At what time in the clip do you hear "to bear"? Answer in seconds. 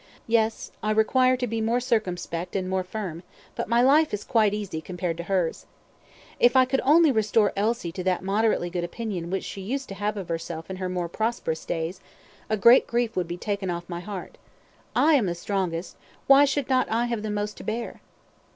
17.57-18.01